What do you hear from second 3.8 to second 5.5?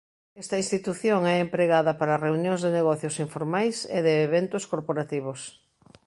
e de eventos corporativos.